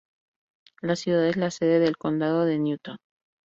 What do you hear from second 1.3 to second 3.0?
la sede del condado de Newton.